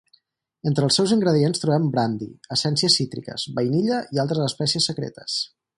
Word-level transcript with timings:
Entre 0.69 0.87
els 0.87 0.95
seus 0.99 1.13
ingredients 1.15 1.61
trobem 1.65 1.85
brandi, 1.97 2.31
essències 2.57 2.95
cítriques, 3.01 3.47
vainilla 3.61 4.01
i 4.17 4.23
altres 4.25 4.45
espècies 4.51 4.91
secretes. 4.93 5.41